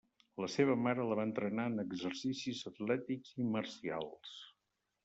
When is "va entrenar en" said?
1.19-1.83